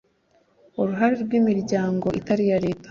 uruhare 0.81 1.15
rw’ 1.23 1.31
imiryango 1.39 2.07
itari 2.19 2.41
iya 2.47 2.59
leta 2.65 2.79